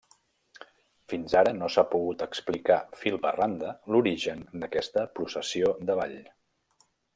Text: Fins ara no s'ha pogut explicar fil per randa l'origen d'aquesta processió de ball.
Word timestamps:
Fins 1.11 1.35
ara 1.41 1.51
no 1.57 1.67
s'ha 1.73 1.83
pogut 1.91 2.23
explicar 2.27 2.79
fil 3.03 3.19
per 3.27 3.35
randa 3.37 3.75
l'origen 3.95 4.43
d'aquesta 4.65 5.07
processió 5.21 5.73
de 5.91 6.01
ball. 6.03 6.19